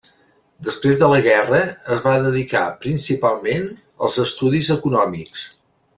[0.67, 1.59] Després de la guerra
[1.97, 3.69] es va dedicar principalment
[4.07, 5.45] als estudis econòmics.